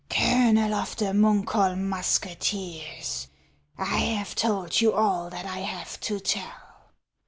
[0.09, 3.27] "Colonel of the Munkholm musketeers,
[3.77, 6.89] I have told you all that I have to tell.